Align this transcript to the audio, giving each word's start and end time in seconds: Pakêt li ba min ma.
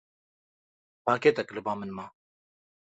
Pakêt 1.05 1.37
li 1.55 1.61
ba 1.65 1.73
min 1.79 1.91
ma. 1.97 2.05